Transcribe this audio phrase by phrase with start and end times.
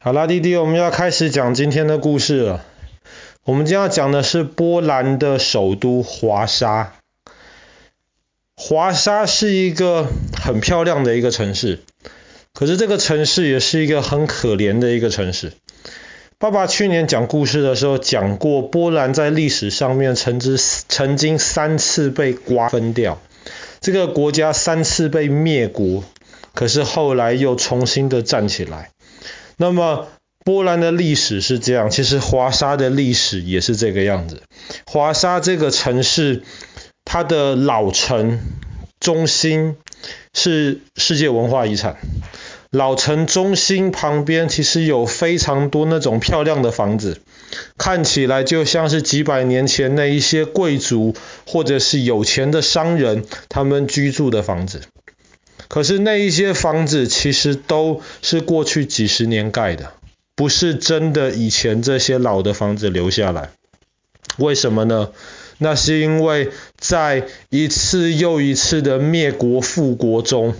[0.00, 2.64] 好啦，弟弟，我们要开始讲今天的故事了。
[3.42, 6.94] 我们今天要讲的是波兰的首都华沙。
[8.56, 10.06] 华沙是一个
[10.40, 11.80] 很漂亮的一个城市，
[12.54, 15.52] 可是这个城市也是一个很可怜的一个城市。
[16.38, 23.20] 爸爸去年讲故事的时候讲过，波兰在历史上面曾之曾经三次被瓜分掉，
[23.80, 26.04] 这个国家三次被灭国，
[26.54, 28.90] 可是后来又重新的站起来。
[29.58, 30.08] 那么
[30.44, 34.40] 波兰的历史是这样，其实华沙的历史也是这个样子。
[34.86, 36.42] 华沙这个城市，
[37.04, 38.40] 它的老城
[39.00, 39.76] 中心
[40.32, 41.96] 是世界文化遗产。
[42.70, 47.20] 老城中心旁边其实有非常多那种漂亮的房子，
[47.78, 51.14] 看起来就像是几百年前那一些贵族
[51.46, 54.82] 或者是有钱的商人他们居住的房子。
[55.68, 59.92] 可是那一些房子其实都是过去几十年盖的，
[60.34, 63.50] 不是真的以前这些老的房子留下来。
[64.38, 65.10] 为什么呢？
[65.58, 70.54] 那是因为在一次又一次的灭国复国中，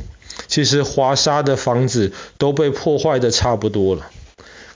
[0.49, 4.11] 其实华沙的房子都被破坏的差不多了。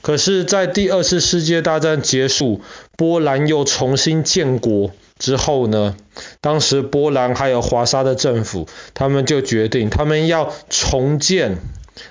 [0.00, 2.60] 可是，在第二次世界大战结束，
[2.97, 4.92] 波兰又重新建国。
[5.23, 5.95] 之后呢，
[6.41, 11.59] 当时波兰还有华沙的政府，他们就决定，他们要重建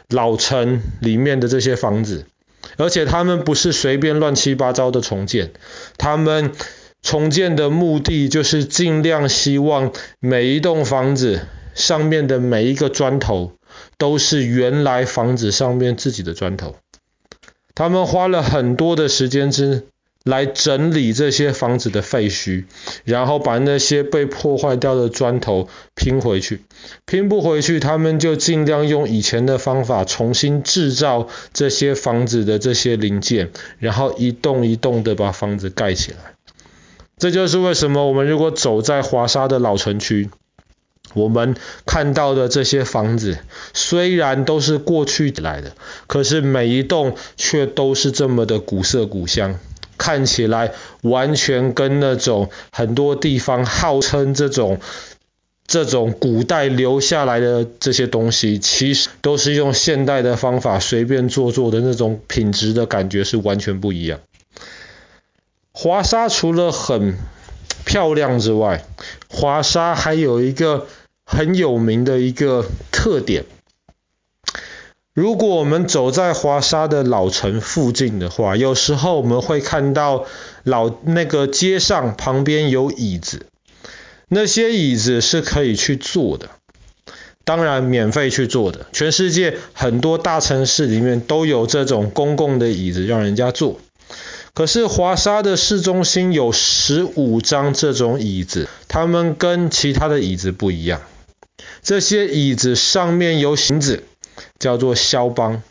[0.08, 2.26] 老城里面的这些房子，
[2.78, 5.52] 而且他们不是随便乱七八糟的重建，
[5.98, 6.54] 他们
[7.02, 11.42] 重建的目的就是尽量希望每一栋房子
[11.76, 13.52] 上面的每一个砖头
[13.98, 16.78] 都是原来房子上面自己的砖头。
[17.76, 19.84] 他们花了很多的时间之。
[20.24, 22.66] 来整理这些房子的废墟，
[23.04, 26.62] 然后把那些被破坏掉的砖头拼回去。
[27.06, 36.18] 拼不回去，他们就尽量用以前的方法重新制造这些房子的这些零件，然后一栋一栋的把房子盖起来。
[37.18, 40.30] 这就是为什么我们如果走在华沙的老城区，
[41.14, 41.56] 我们
[41.86, 43.38] 看到的这些房子
[43.74, 45.74] 虽然都是过去来的，
[46.08, 49.60] 可是每一栋却都是这么的古色古香。
[50.02, 50.72] 看起来
[51.04, 54.80] 完全跟那种很多地方号称这种
[55.68, 64.20] 这种古代留下来的这些东西，其实都是用现代的方法随便做做的那种品质的感觉是完全不一样。
[65.72, 67.16] 华沙除了很
[67.86, 68.84] 漂亮之外，
[69.30, 70.88] 华沙还有一个
[71.24, 73.46] 很有名的一个特点。
[75.14, 80.26] 如果我们走在华沙的老城附近的话，有时候我们会看到
[80.64, 83.46] 老那个街上旁边有椅子，
[84.30, 86.50] 那些椅子是可以去坐的，
[87.44, 88.86] 当然免费去坐的。
[88.94, 93.82] 全世界很多大城市里面都有这种公共的椅子让人家坐。
[94.54, 101.02] 可是华沙的市中心有十五张这种椅子，它们跟其他的椅子不一样。
[101.84, 104.06] 这些椅子上面有绳子。
[104.62, 105.64] 叫做肖邦，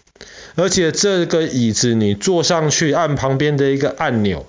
[0.56, 4.46] 而且这个椅子你坐上去，按旁边的一个按钮，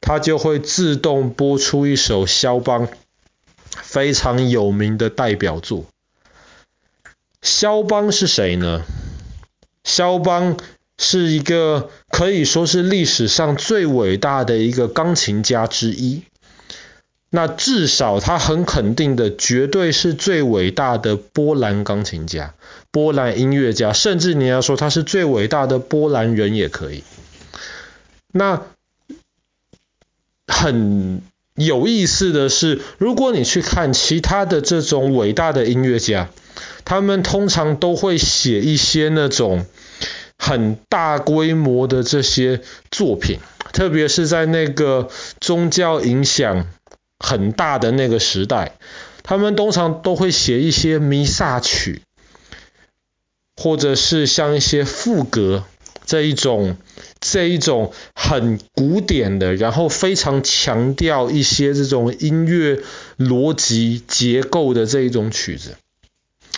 [0.00, 2.88] 它就会自动播出一首肖邦
[3.82, 5.84] 非常有名的代表作。
[7.42, 8.84] 肖邦是谁呢？
[9.82, 10.56] 肖邦
[10.96, 16.22] 是一个可以说是历史上最伟大的一个钢琴家之一。
[17.32, 22.54] 那至少他很肯定的，绝对是最伟大的波兰钢琴家、
[22.90, 27.04] 波兰音乐家，甚至你要说他是最伟大的波兰人也可以。
[28.32, 28.62] 那
[30.48, 31.22] 很
[31.54, 36.30] 有意思的是，如果你去看其他的这种伟大的音乐家，
[36.84, 39.64] 他们通常都会写一些那种
[40.36, 42.60] 很大规模的这些
[42.90, 43.38] 作品，
[43.72, 45.08] 特别是在那个
[45.40, 46.66] 宗教影响
[47.22, 48.72] 很大的那个时代，
[49.22, 52.00] 他们通常都会写一些弥撒曲，
[53.56, 55.64] 或者是像一些赋格
[56.06, 56.78] 这一种
[57.20, 62.80] 这一种很古典的，然后非常强调一些这种音乐
[63.18, 65.76] 逻辑结构的这一种曲子，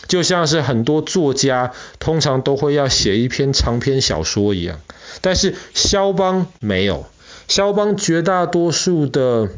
[0.07, 4.81] 就像是很多作家通常都会要写一篇长篇小说一样。
[5.21, 7.05] 但是肖邦没有，
[7.49, 9.49] 肖邦绝大多数的。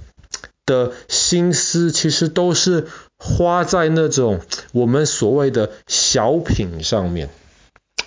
[0.67, 2.87] 的心思其实都是
[3.19, 4.41] 花在那种
[4.73, 7.29] 我们所谓的小品上面，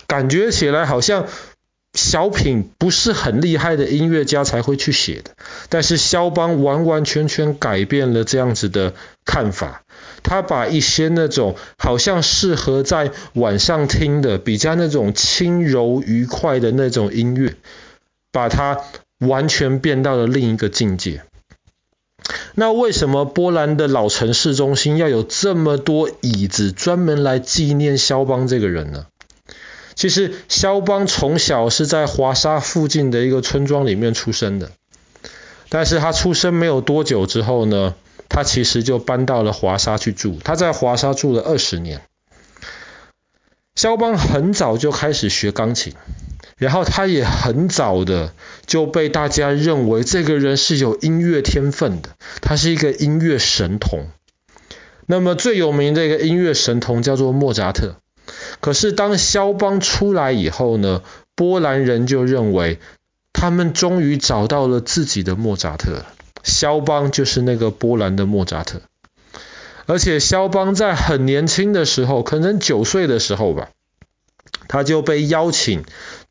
[0.08, 1.28] 感觉起来好像
[1.94, 5.32] 小品不是很厉害的音乐家才会去写的，
[5.70, 8.94] 但是肖邦完完全全改变了这样子的
[9.26, 9.84] 看法。
[10.24, 17.56] 他把一些那种好像适合在晚上听的，比较那种轻柔愉快的那种音乐，
[18.32, 18.80] 把它
[19.20, 21.24] 完全变到了另一个境界。
[22.60, 29.06] 那为什么波兰的老城市中心要有这么多椅子，专门来纪念肖邦这个人呢？
[29.94, 34.72] 其实肖邦从小是在华沙附近的一个村庄里面出生的，
[35.70, 37.94] 但是他出生没有多久之后呢，
[38.28, 40.40] 他其实就搬到了华沙去住。
[40.44, 42.02] 他在华沙住了二十年。
[43.76, 45.94] 肖邦很早就开始学钢琴。
[46.58, 48.34] 然后他也很早的
[48.66, 52.10] 就被大家认为这个人是有音乐天分的，
[52.42, 54.08] 他是一个音乐神童。
[55.06, 57.98] 那么最有名的一个音乐神童叫做莫扎特。
[58.60, 61.04] 可是当肖邦出来以后呢，
[61.36, 62.80] 波兰人就认为
[63.32, 66.04] 他们终于找到了自己的莫扎特，
[66.44, 68.82] 肖邦就是那个波兰的莫扎特。
[69.86, 73.70] 而且肖邦在很年轻的时候，可能九岁的时候吧，
[74.68, 75.86] 他就被邀请。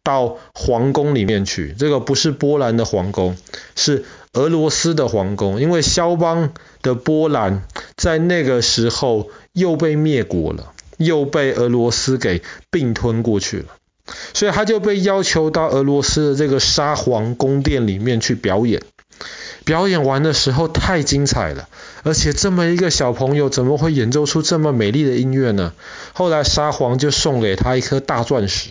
[0.06, 3.36] 到皇宫里面去，这个不是波兰的皇宫，
[3.74, 4.04] 是
[4.34, 5.60] 俄罗斯的皇宫。
[5.60, 7.64] 因为肖邦的波兰
[7.96, 13.66] 在那个时候又被灭国了，又被俄罗斯给并吞过去了，
[14.32, 18.80] 所以他就被要求到俄罗斯的这个沙皇宫殿里面去表演。
[19.64, 21.68] 表演完的时候太精彩了，
[22.04, 25.72] 而且这么一个小朋友怎么会演奏出这么美丽的音乐呢？
[26.12, 28.70] 后来沙皇就送给他一颗大钻石。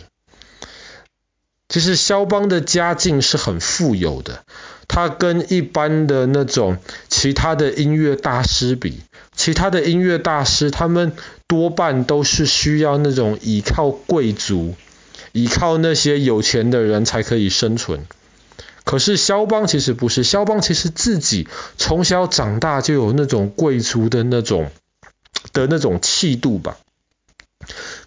[1.76, 4.44] 其实肖邦的家境是很富有的，
[4.88, 6.78] 他跟一般的那种
[7.10, 9.02] 其他的音乐大师比，
[9.34, 11.12] 其他的音乐大师他们
[11.46, 14.74] 多半都是需要那种依靠贵族、
[15.32, 18.06] 依靠那些有钱的人才可以生存。
[18.84, 21.46] 可是肖邦其实不是，肖邦其实自己
[21.76, 24.70] 从小长大就有那种贵族的那种
[25.52, 26.78] 的那种气度吧。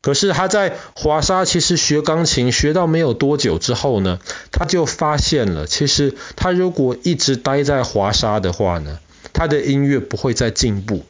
[0.02, 4.20] 可是他在华沙其实学钢琴学到没有多久之后呢，
[4.52, 9.00] 他就发现了，其实他如果一直待在华沙的话呢，
[9.34, 11.04] 他的音乐不会再进步。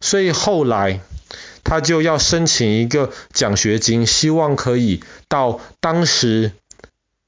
[0.00, 1.00] 所以后来
[1.64, 6.52] 他就要申请一个奖学金，希望可以到当时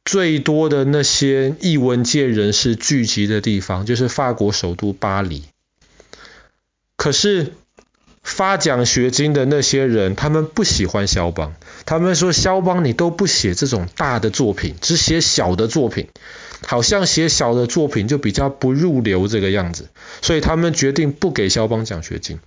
[0.04, 5.44] 最多的那些艺文界人士聚集的地方，就是法国首都巴黎。
[6.96, 7.54] 可是。
[8.28, 11.54] 发奖学金的那些人，他们不喜欢肖邦。
[11.86, 16.08] 他们说：“肖邦，你都不写这种大的作品，只写小的作品，
[16.66, 19.88] 好像写小的作品就比较不入流这个样子。”
[20.20, 22.38] 所以他们决定不给肖邦奖学金。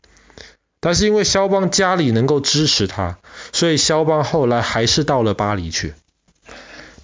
[0.79, 3.17] 但是因为肖邦家里能够支持他，
[3.51, 5.93] 所以肖邦后来还是到了巴黎去。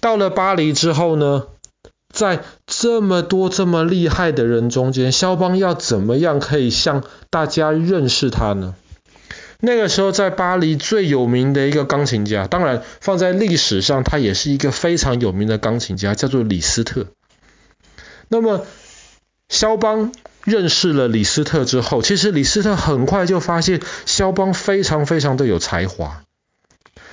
[0.00, 1.46] 到了巴黎之后呢，
[2.12, 8.74] 在这么多这么厉害的人中间，肖邦要怎么样可以向大家认识他呢？
[9.60, 17.06] 那个时候在巴黎最有名的一个钢琴家，当然放在历史上他也是一个非常有名的钢琴家，叫做李斯特。
[18.28, 18.64] 那么
[19.48, 20.12] 肖邦
[20.44, 26.22] 认识了李斯特之后，其实李斯特很快就发现肖邦非常非常的有才华，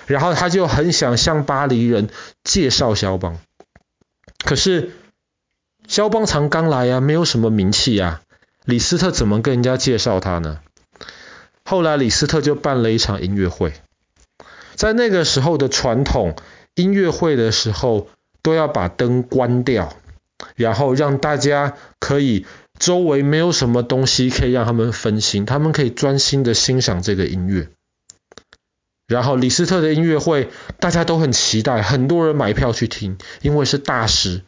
[0.05, 2.09] 然后他就很想向巴黎人
[2.43, 3.39] 介绍肖邦。
[4.45, 4.91] 可是
[5.87, 8.21] 肖邦才刚来啊，没有什么名气啊，
[8.63, 10.59] 李斯特怎么跟人家介绍他呢？
[11.63, 13.73] 后来李斯特就办了一场音乐会，
[14.75, 16.35] 在那个时候的传统，
[16.75, 18.07] 音乐会的时候
[18.43, 19.95] 都要把灯关掉，
[20.55, 22.45] 然后让大家可以
[22.77, 27.69] 周围没有什么东西可以让他们分心，他们可以专心的欣赏这个音乐。
[29.07, 34.41] 然后李斯特的音乐会大家都很期待，很多人买票去听，因为是大师。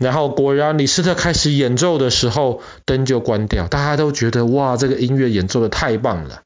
[0.00, 6.42] 然后果然李斯特开始演奏的时候，灯就关掉，大家都觉得哇，这个音乐演奏的太棒了。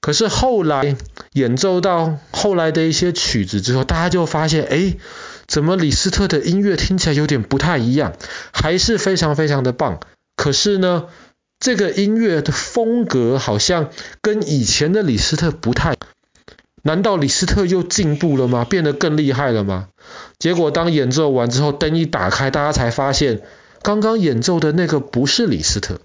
[0.00, 0.96] 可是后来
[1.32, 4.96] 演奏到后来的一些曲子之后，大家就发现，哎，
[5.48, 8.12] 怎么李斯特的音乐听起来有点不太一样，
[8.52, 9.98] 还是非常非常的棒。
[10.36, 11.06] 可是呢，
[11.60, 15.96] 这个音乐的风格好像跟以前的李斯特不太，
[16.82, 18.64] 难道李斯特又进步了吗？
[18.64, 19.88] 变得更厉害了吗？
[20.38, 23.42] 结果当演奏完之后，灯一打开，大家才发现，
[23.82, 25.98] 刚刚演奏的那个不是李斯特，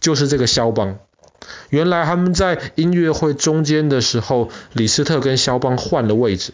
[0.00, 0.98] 就是这个肖邦。
[1.70, 6.52] 原来他们在音乐会中间的时候，李斯特跟肖邦换了位置。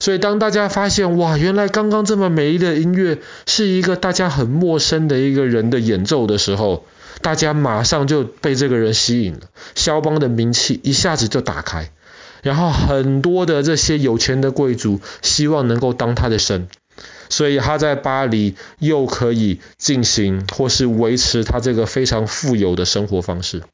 [0.00, 6.84] 所以当大家发现，哇，原来刚刚这么美丽的音乐是一个大家很陌生的一个人的演奏的时候，
[7.26, 9.40] 大家马上就被这个人吸引了，
[9.74, 11.90] 肖邦的名气一下子就打开，
[12.40, 16.68] 然后很多的这些有钱的贵族希望能够当他的神，
[17.28, 23.64] 所以他在巴黎又可以进行或是维持他这个非常富有的生活方式。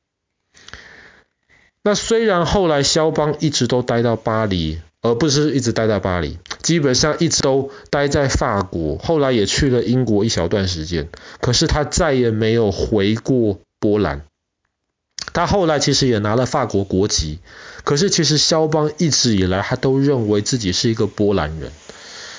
[1.82, 11.08] 那虽然后来肖邦一直都待到巴黎，而不是一直待在巴黎，基本上一直都待在法国，后来也去了英国一小段时间，
[11.40, 14.22] 可是他再也没有回过波兰。
[15.32, 17.38] 他后来其实也拿了法国国籍，
[17.84, 21.72] 可是其实肖邦一直以来他都认为自己是一个波兰人。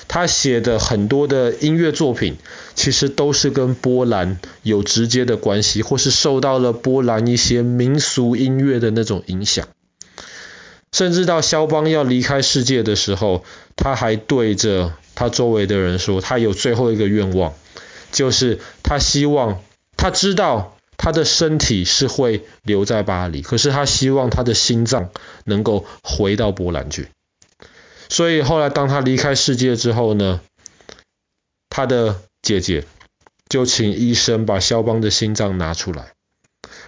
[0.06, 2.36] 他写的很多的音乐作品，
[2.74, 9.66] 其实都是跟波兰有直接的关系，或是受到了波兰一些民俗音乐的那种影响。
[10.94, 17.52] 甚至到肖邦要离开世界的时候，他还对着他周围的人说，他有最后一个愿望，
[18.12, 19.60] 就是他希望，
[19.96, 25.10] 他知道他的身体是会留在巴黎，可是他希望他的心脏
[25.44, 27.08] 能够回到波兰去。
[28.08, 30.40] 所以后来，当他离开世界之后呢，
[31.70, 32.84] 他的姐姐
[33.48, 36.12] 就请医生把肖邦的心脏拿出来，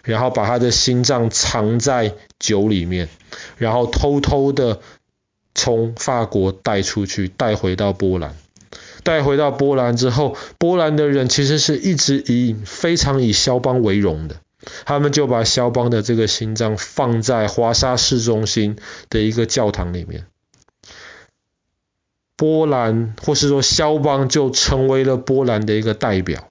[0.06, 3.08] 然后把他的心脏藏在酒里面，
[3.58, 4.80] 然后偷偷的
[5.54, 8.34] 从法国带出去，带回到波兰。
[9.02, 14.36] 带回到波兰之后，波兰的人其实是一直以非常以肖邦为荣的，
[14.84, 18.76] 他们就把肖邦的这个心脏放在华沙市中心
[19.08, 20.26] 的一个教堂里面。
[22.36, 26.48] 波兰，或是说肖邦，就成为了波兰的一个代表。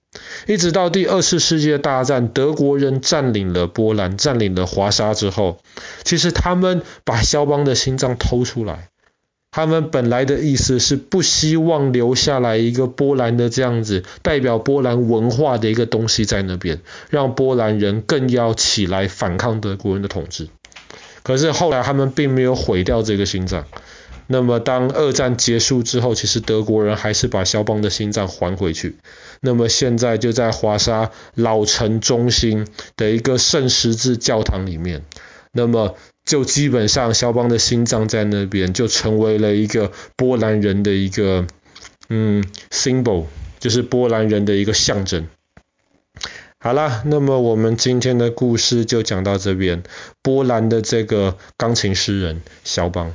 [0.48, 5.60] 一直到第二次世界大战，德国人占领了波兰，占领了华沙之后，
[6.04, 8.90] 其实他们把肖邦的心脏偷出来。
[9.52, 20.50] 他们本来的意思是不希望留下来一个波兰的这样子代表波兰文化的一个东西在那边，让波兰人更要起来反抗德国人的统治。
[21.24, 23.66] 可是后来他们并没有毁掉这个心脏。
[24.28, 28.96] 那么，当二战结束之后，其实德国人还是把肖邦的心脏还回去。
[29.42, 32.68] 那么现在就在华沙老城中心
[32.98, 35.04] 的一个圣十字教堂里面，
[35.52, 41.46] 那么就基本上肖邦的心脏在那边就成为了一个波兰人的一个
[42.10, 43.26] 嗯 symbol，
[43.60, 45.28] 就是波兰人的一个象征。
[46.58, 49.84] 好了，那么我们今天的故事就讲到这边，
[50.24, 53.14] 波兰的这个钢琴诗人肖邦。